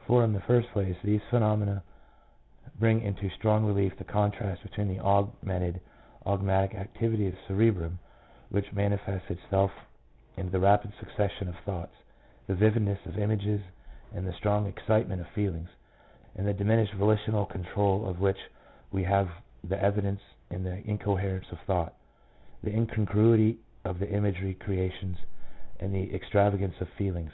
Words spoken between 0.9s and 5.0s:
these phenomena bring into strong relief the contrast between the